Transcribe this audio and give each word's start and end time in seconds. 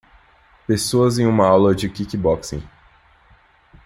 Pessoas 0.65 1.19
em 1.19 1.27
uma 1.27 1.47
aula 1.47 1.75
de 1.75 1.87
kickboxing. 1.87 2.67